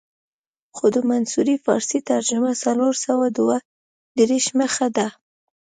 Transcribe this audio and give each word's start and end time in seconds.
خو 0.75 0.85
د 0.95 0.97
منصوري 1.09 1.55
فارسي 1.65 1.99
ترجمه 2.09 2.51
څلور 2.63 2.93
سوه 3.05 3.25
دوه 3.37 3.55
دېرش 4.17 4.45
مخه 4.59 4.87
ده. 4.97 5.07